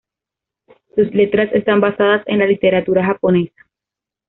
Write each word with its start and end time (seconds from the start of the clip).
Sus 0.95 1.13
letras 1.13 1.53
están 1.53 1.79
basadas 1.79 2.23
en 2.25 2.39
la 2.39 2.47
literatura 2.47 3.05
japonesa. 3.05 3.67